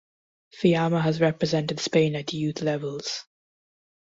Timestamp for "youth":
2.33-2.63